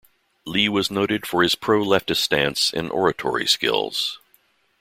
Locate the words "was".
0.67-0.89